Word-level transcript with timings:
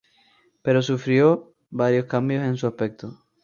Pero 0.63 0.81
sufrió 0.81 1.53
varios 1.69 2.05
cambios 2.07 2.43
en 2.43 2.57
su 2.57 2.65
aspecto. 2.65 3.19